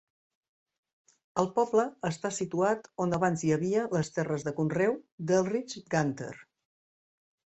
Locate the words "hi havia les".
3.49-4.09